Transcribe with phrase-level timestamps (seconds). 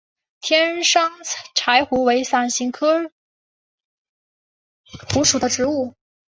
[0.39, 1.11] 天山
[1.53, 3.11] 柴胡为伞形科柴
[5.13, 5.93] 胡属的植物。